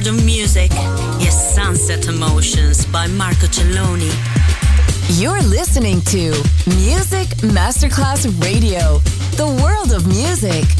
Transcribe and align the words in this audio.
World 0.00 0.18
of 0.18 0.24
music. 0.24 0.70
Yes, 1.18 1.54
Sunset 1.54 2.06
Emotions 2.08 2.86
by 2.86 3.06
Marco 3.06 3.46
Celloni. 3.46 4.10
You're 5.20 5.42
listening 5.42 6.00
to 6.02 6.30
Music 6.78 7.28
Masterclass 7.42 8.24
Radio, 8.42 8.98
the 9.36 9.46
world 9.62 9.92
of 9.92 10.06
music. 10.06 10.79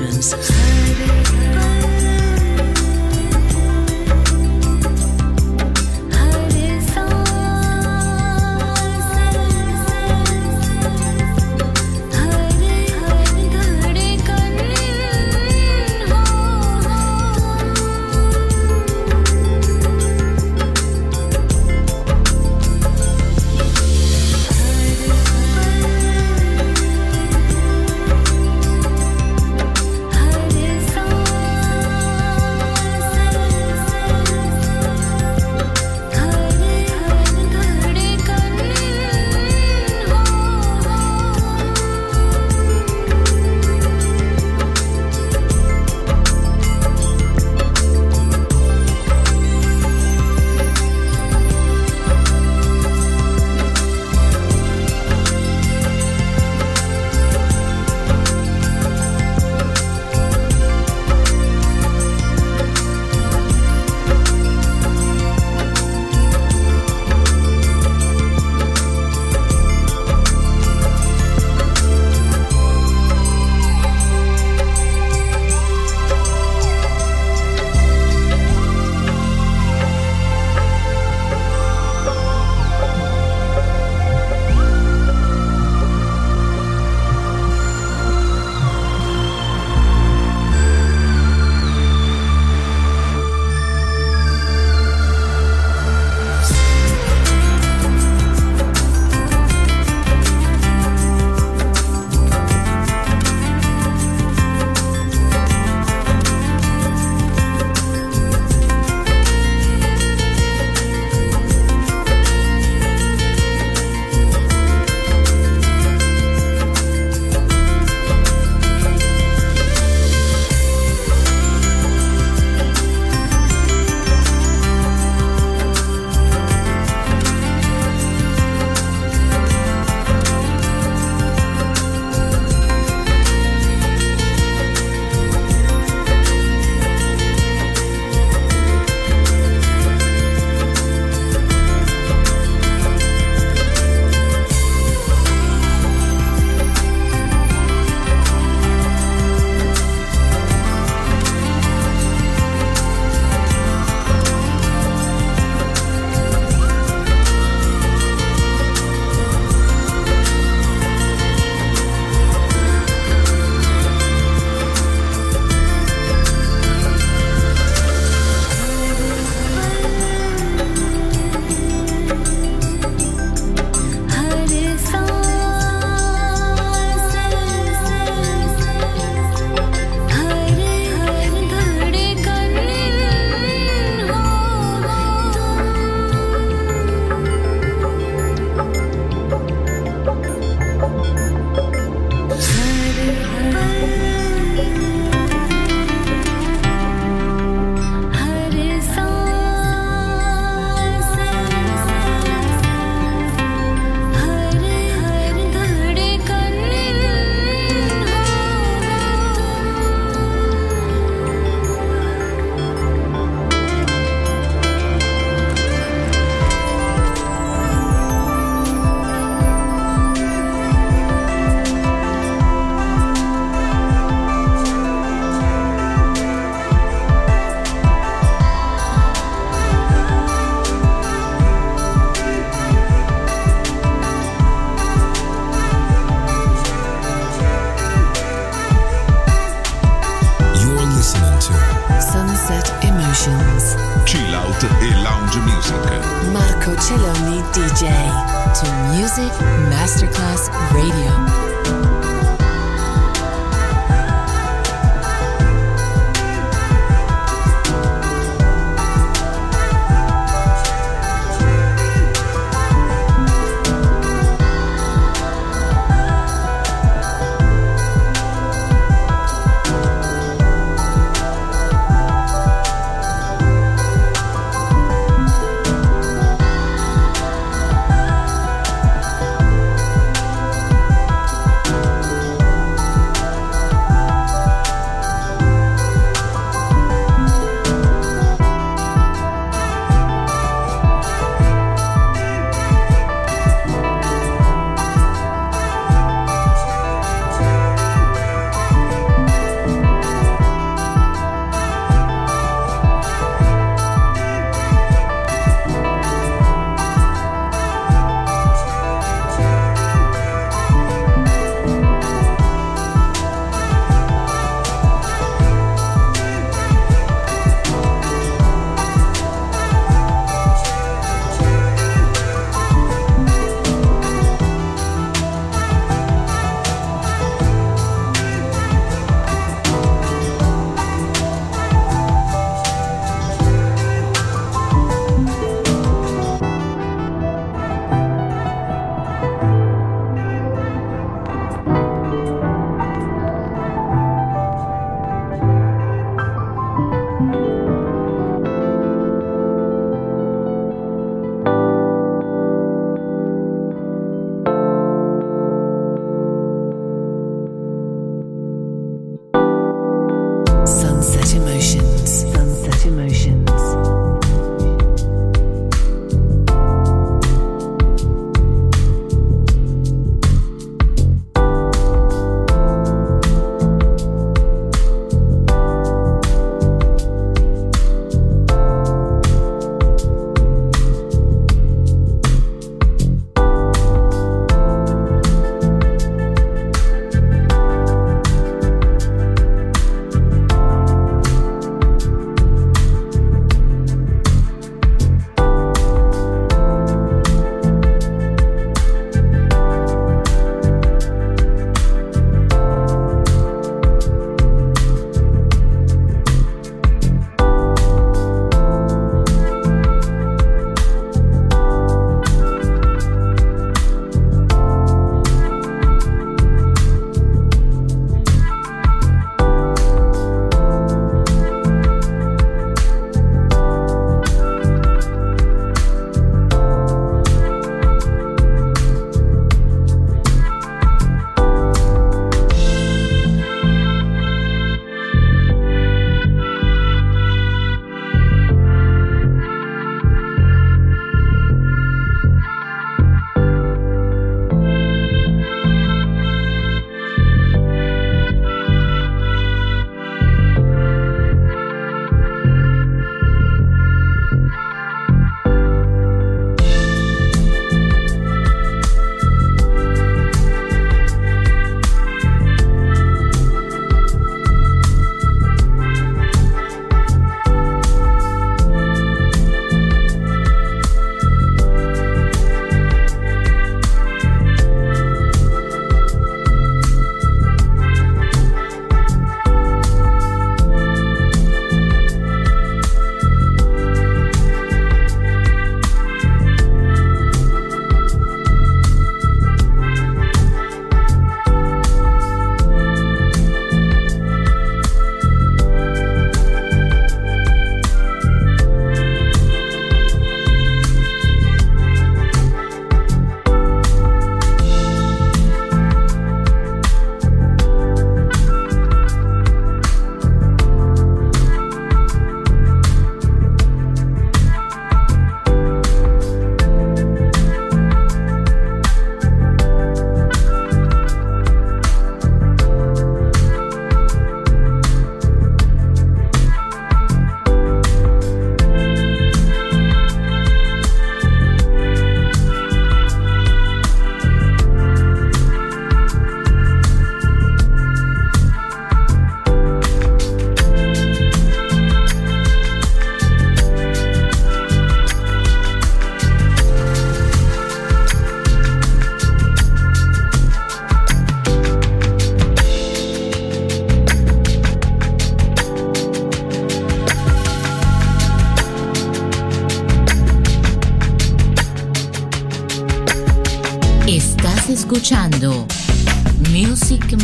Emotions. 0.00 1.37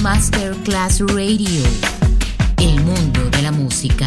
Masterclass 0.03 1.01
Radio, 1.01 1.63
el 2.59 2.81
mundo 2.83 3.31
de 3.31 3.43
la 3.43 3.53
música. 3.53 4.07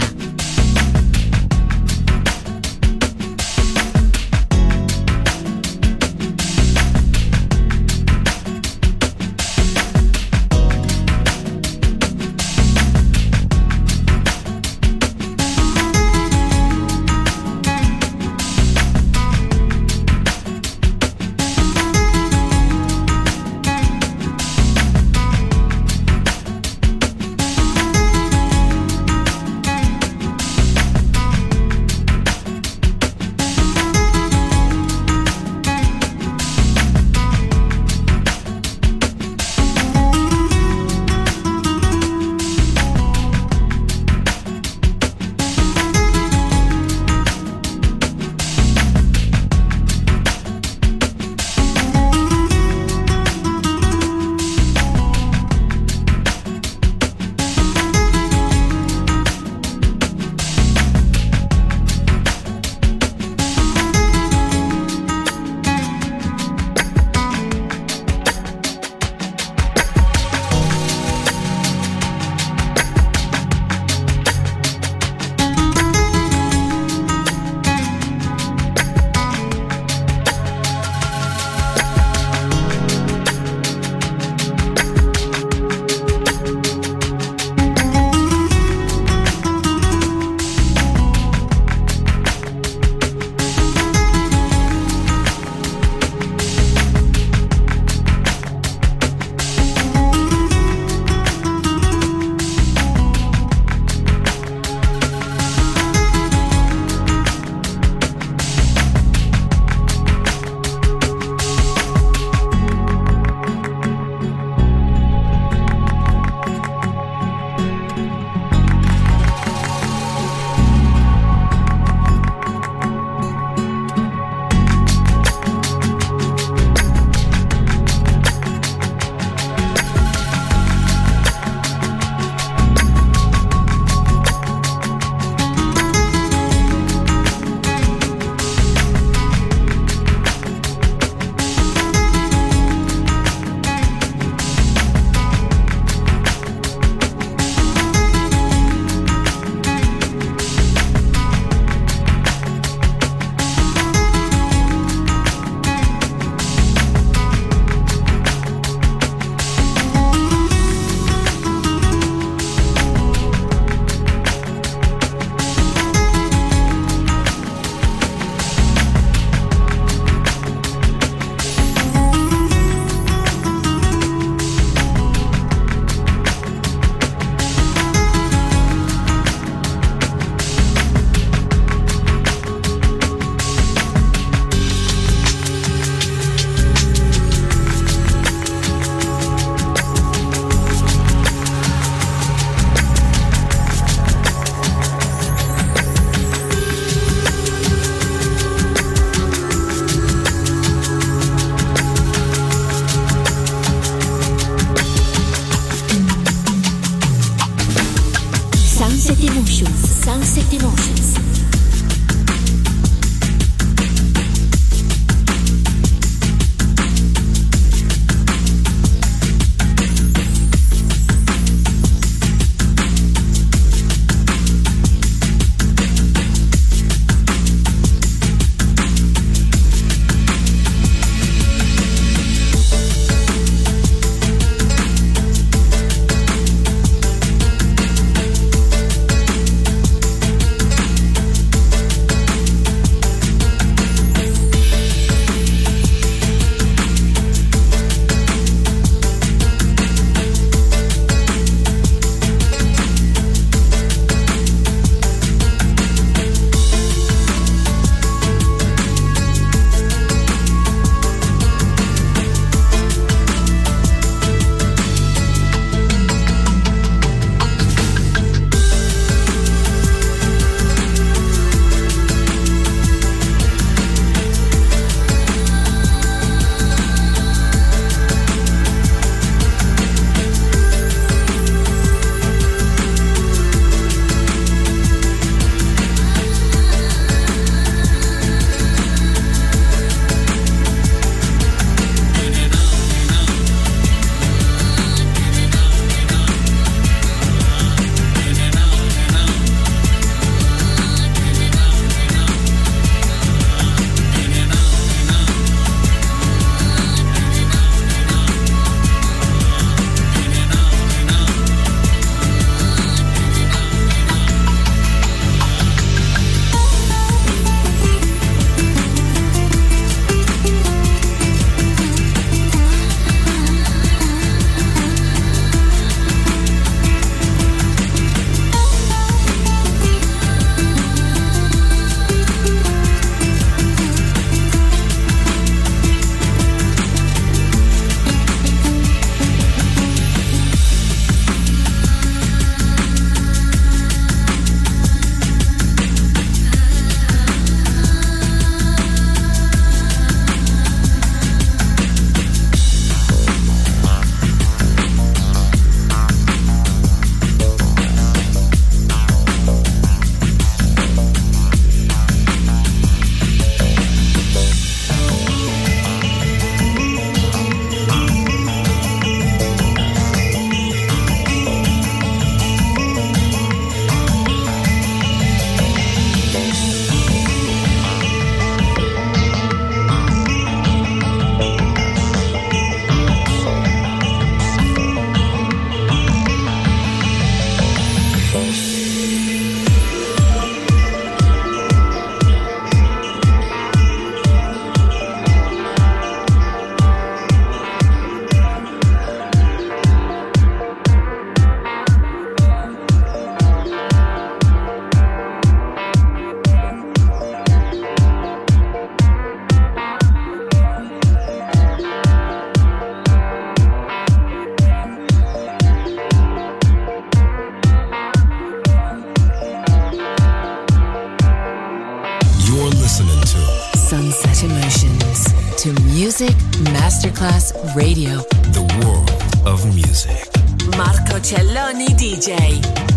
Of 429.48 429.66
music. 429.74 430.30
Marco 430.76 431.20
Celloni 431.22 431.94
DJ. 431.96 432.97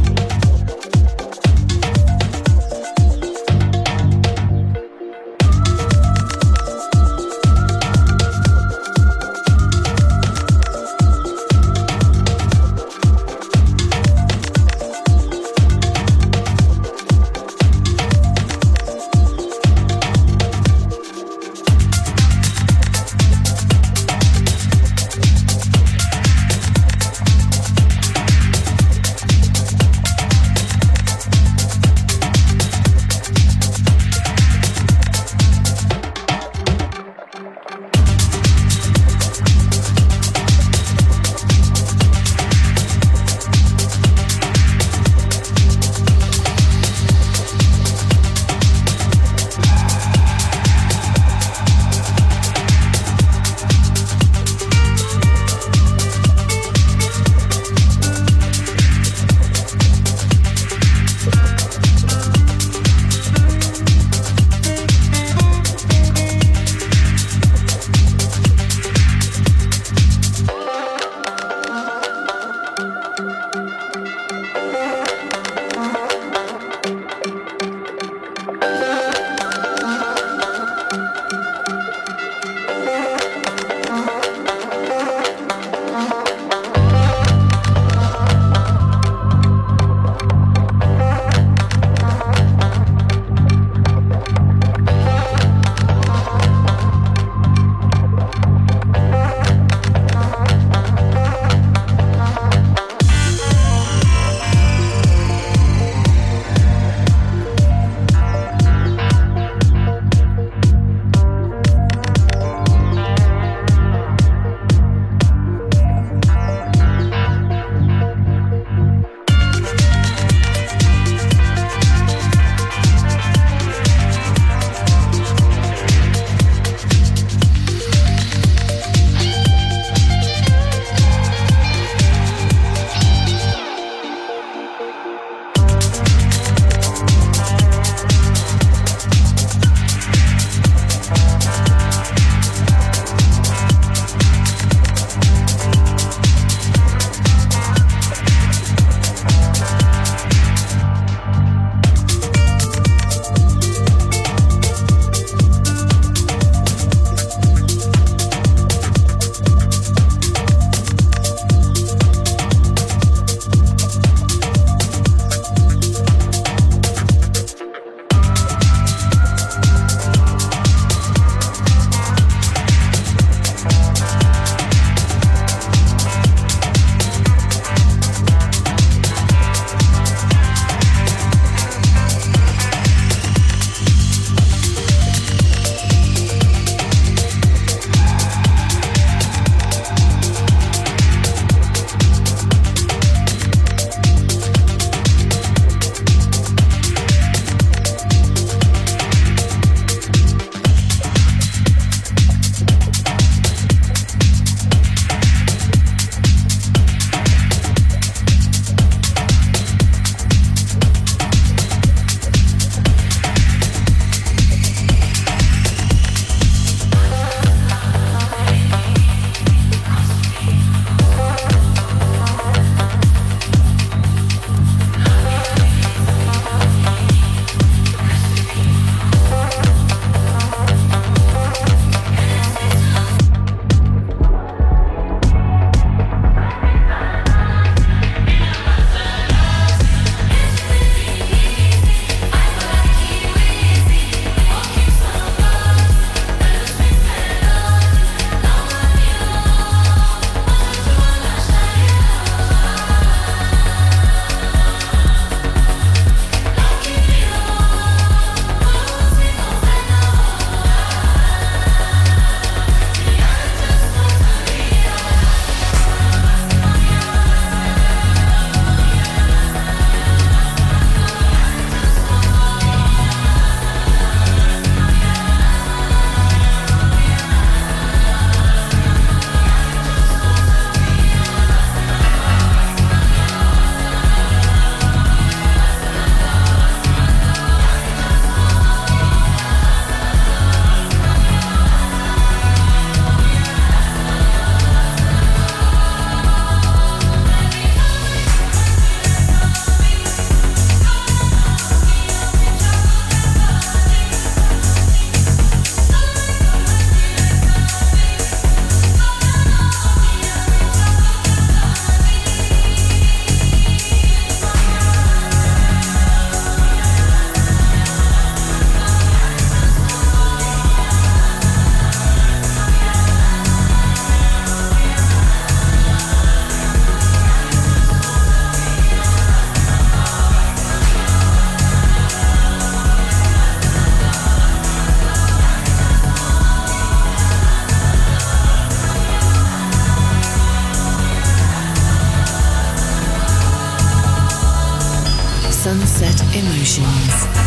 Emotions. 346.60 347.39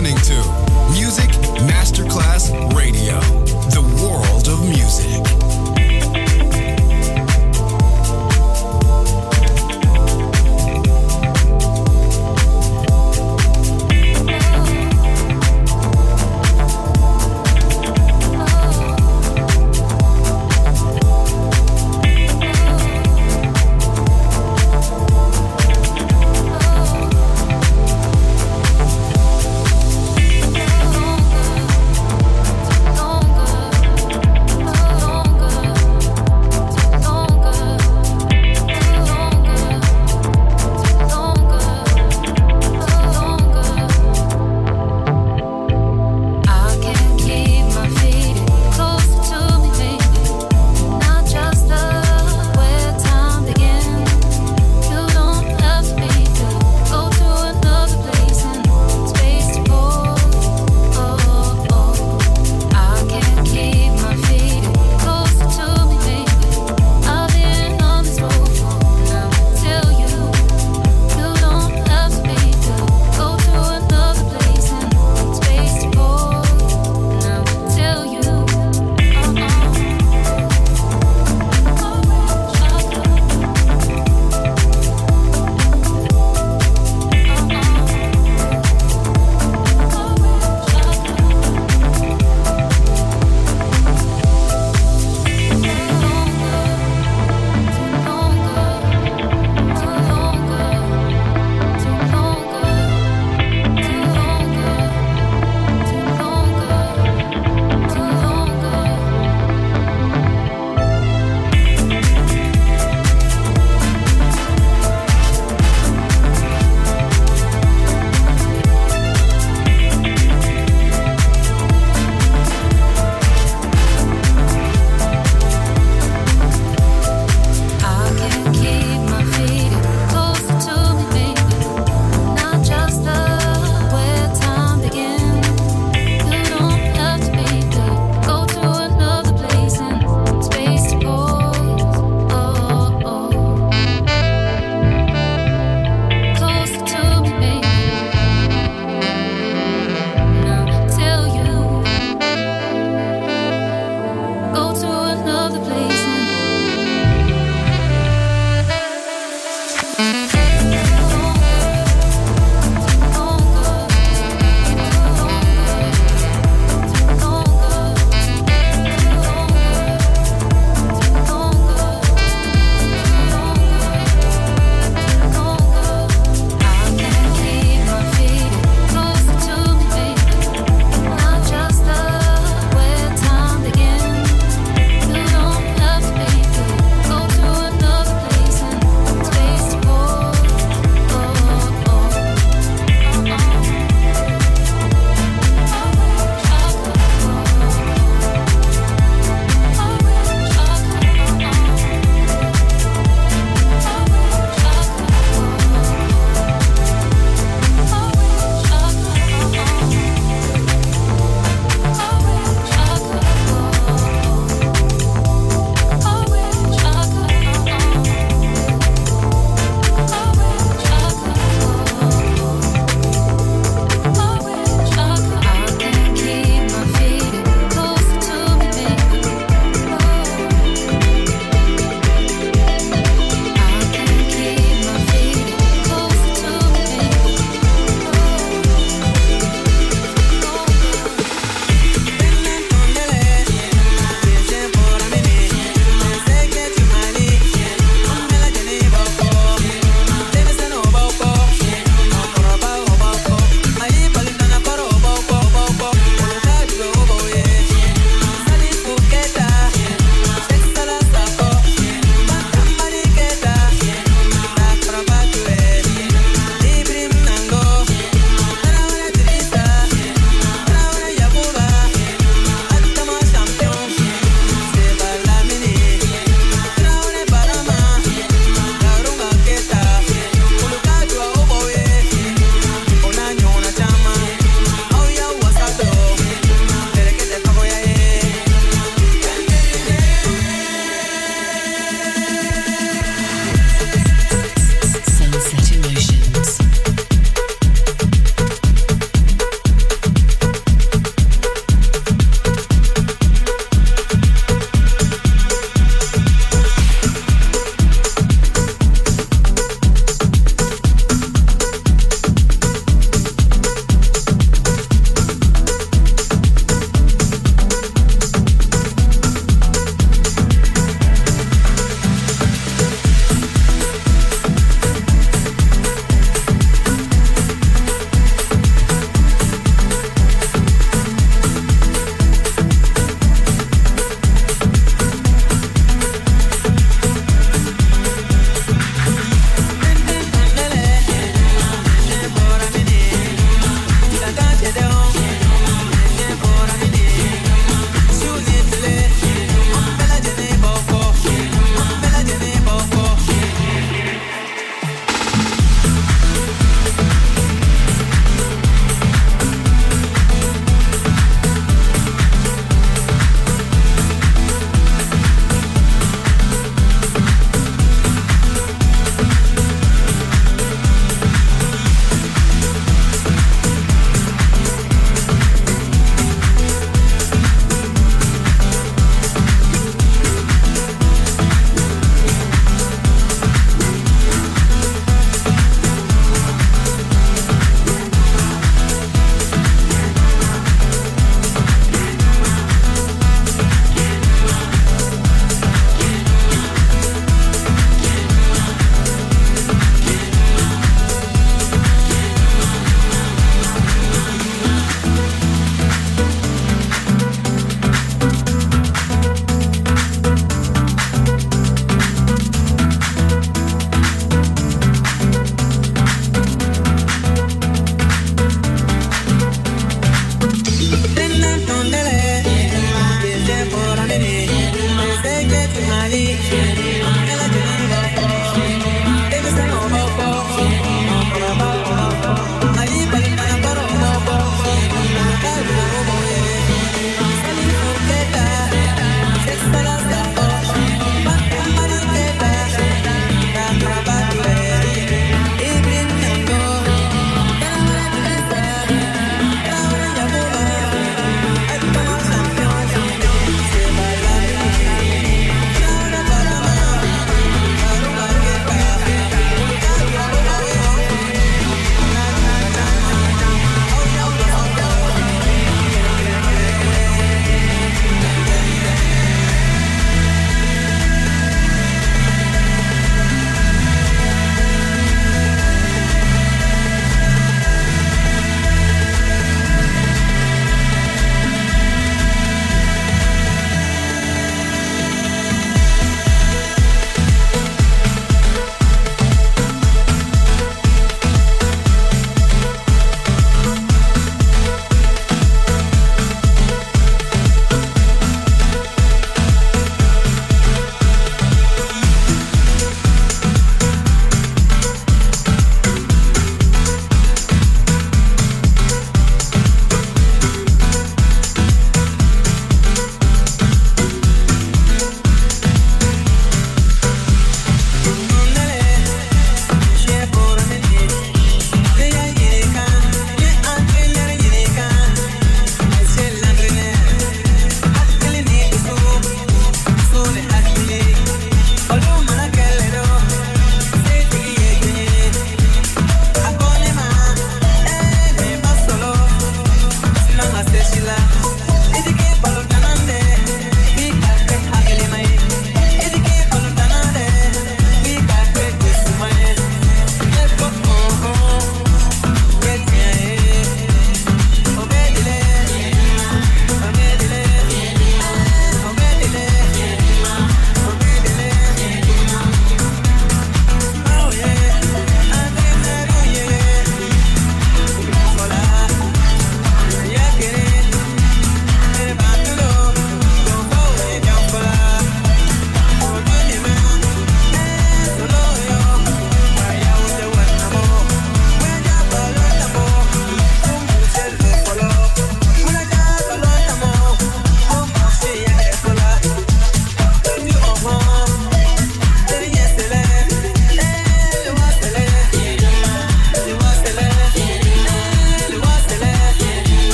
listening 0.00 0.16
to. 0.24 0.69